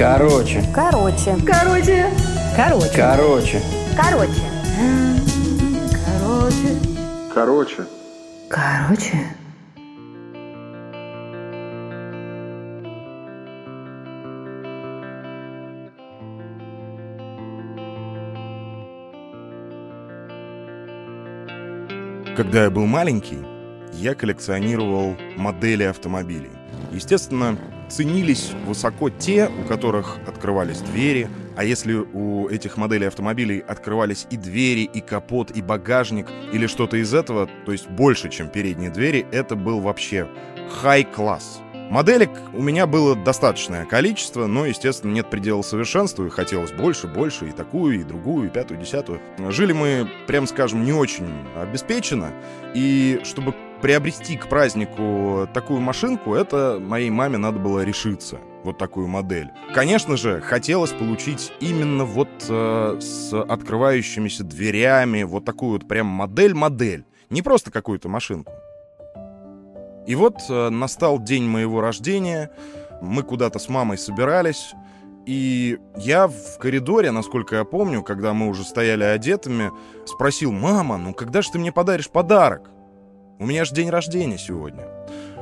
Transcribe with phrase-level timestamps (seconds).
[0.00, 0.64] Короче.
[0.74, 1.36] Короче.
[1.46, 2.06] Короче.
[2.56, 2.90] Короче.
[2.96, 3.62] Короче.
[3.94, 4.40] Короче.
[6.06, 6.72] Короче.
[7.34, 7.86] Короче.
[8.48, 9.36] Короче.
[22.38, 23.40] Когда я был маленький,
[23.92, 26.52] я коллекционировал модели автомобилей.
[26.90, 27.58] Естественно,
[27.90, 34.36] ценились высоко те, у которых открывались двери, а если у этих моделей автомобилей открывались и
[34.36, 39.26] двери, и капот, и багажник, или что-то из этого, то есть больше, чем передние двери,
[39.32, 40.28] это был вообще
[40.80, 41.60] хай-класс.
[41.90, 47.48] Моделек у меня было достаточное количество, но, естественно, нет предела совершенству, и хотелось больше, больше,
[47.48, 49.20] и такую, и другую, и пятую, и десятую.
[49.48, 51.26] Жили мы, прям скажем, не очень
[51.56, 52.32] обеспеченно,
[52.74, 58.38] и чтобы приобрести к празднику такую машинку, это моей маме надо было решиться.
[58.62, 59.48] Вот такую модель.
[59.74, 67.06] Конечно же, хотелось получить именно вот э, с открывающимися дверями, вот такую вот прям модель-модель.
[67.30, 68.52] Не просто какую-то машинку.
[70.06, 72.50] И вот э, настал день моего рождения,
[73.00, 74.74] мы куда-то с мамой собирались,
[75.26, 79.70] и я в коридоре, насколько я помню, когда мы уже стояли одетыми,
[80.04, 82.70] спросил, «Мама, ну когда же ты мне подаришь подарок?
[83.40, 84.84] У меня же день рождения сегодня».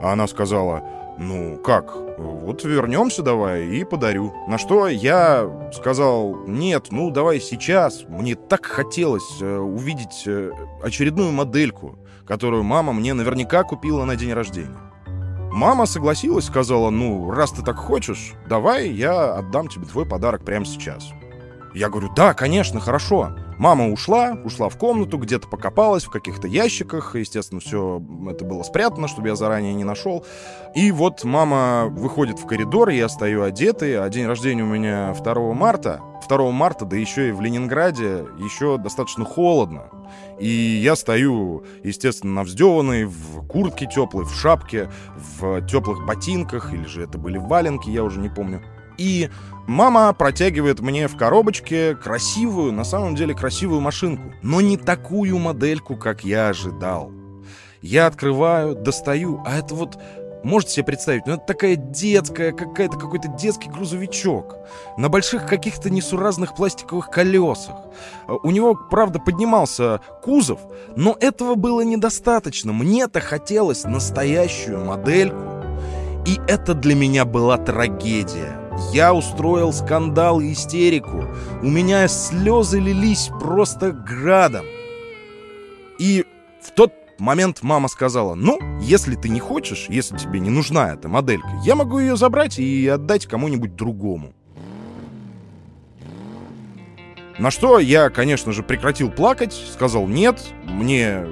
[0.00, 0.82] А она сказала,
[1.18, 4.32] ну как, вот вернемся давай и подарю.
[4.48, 8.04] На что я сказал, нет, ну давай сейчас.
[8.08, 10.50] Мне так хотелось э, увидеть э,
[10.82, 14.78] очередную модельку, которую мама мне наверняка купила на день рождения.
[15.52, 20.64] Мама согласилась, сказала, ну, раз ты так хочешь, давай я отдам тебе твой подарок прямо
[20.64, 21.10] сейчас.
[21.74, 23.36] Я говорю, да, конечно, хорошо.
[23.60, 27.14] Мама ушла, ушла в комнату, где-то покопалась в каких-то ящиках.
[27.14, 30.24] Естественно, все это было спрятано, чтобы я заранее не нашел.
[30.74, 35.52] И вот мама выходит в коридор, я стою одетый, а день рождения у меня 2
[35.52, 36.00] марта.
[36.26, 39.90] 2 марта, да еще и в Ленинграде, еще достаточно холодно.
[40.38, 44.90] И я стою, естественно, навздеванный, в куртке теплой, в шапке,
[45.38, 48.62] в теплых ботинках, или же это были валенки, я уже не помню.
[48.98, 49.30] И
[49.66, 54.32] мама протягивает мне в коробочке красивую, на самом деле красивую машинку.
[54.42, 57.12] Но не такую модельку, как я ожидал.
[57.82, 59.98] Я открываю, достаю, а это вот
[60.42, 64.56] Можете себе представить, ну это такая детская, какая-то какой-то детский грузовичок
[64.96, 67.76] на больших каких-то несуразных пластиковых колесах.
[68.26, 70.60] У него, правда, поднимался кузов,
[70.96, 72.72] но этого было недостаточно.
[72.72, 75.49] Мне-то хотелось настоящую модельку.
[76.26, 78.58] И это для меня была трагедия.
[78.92, 81.24] Я устроил скандал и истерику.
[81.62, 84.64] У меня слезы лились просто градом.
[85.98, 86.24] И
[86.62, 91.08] в тот момент мама сказала, ну, если ты не хочешь, если тебе не нужна эта
[91.08, 94.34] моделька, я могу ее забрать и отдать кому-нибудь другому.
[97.38, 101.24] На что я, конечно же, прекратил плакать, сказал, нет, мне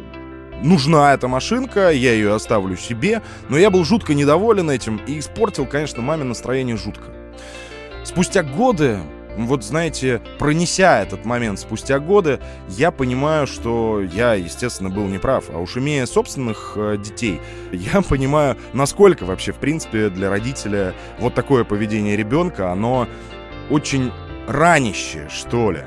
[0.62, 5.66] нужна эта машинка, я ее оставлю себе, но я был жутко недоволен этим и испортил,
[5.66, 7.04] конечно, маме настроение жутко.
[8.04, 8.98] Спустя годы,
[9.36, 15.44] вот знаете, пронеся этот момент спустя годы, я понимаю, что я, естественно, был неправ.
[15.52, 17.40] А уж имея собственных э, детей,
[17.72, 23.06] я понимаю, насколько вообще, в принципе, для родителя вот такое поведение ребенка, оно
[23.70, 24.10] очень
[24.48, 25.84] ранящее, что ли.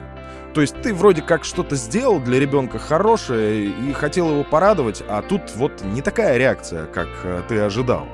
[0.54, 5.22] То есть ты вроде как что-то сделал для ребенка хорошее и хотел его порадовать, а
[5.22, 8.08] тут вот не такая реакция, как э, ты ожидал.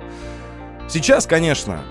[0.87, 1.81] Сейчас, конечно,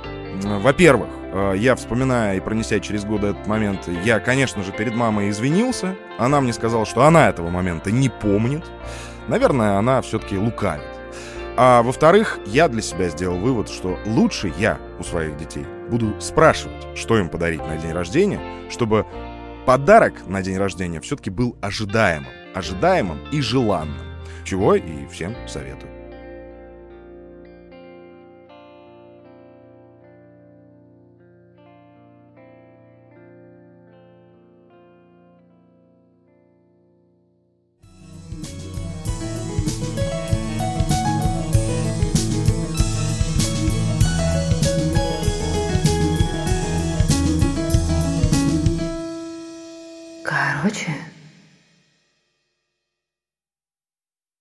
[0.43, 5.31] во-первых, э, я вспоминая и пронеся через годы этот момент, я, конечно же, перед мамой
[5.31, 5.97] извинился.
[6.19, 8.65] Она мне сказала, что она этого момента не помнит.
[9.27, 10.85] Наверное, она все-таки лукавит.
[11.59, 16.87] А во-вторых, я для себя сделал вывод, что лучше я у своих детей буду спрашивать,
[16.95, 19.07] что им подарить на день рождения, чтобы
[19.67, 22.31] подарок на день рождения все-таки был ожидаемым.
[22.55, 23.99] Ожидаемым и желанным.
[24.45, 25.96] Чего и всем советую.
[50.67, 50.93] 合群